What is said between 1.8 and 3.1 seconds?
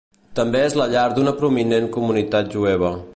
comunitat jueva.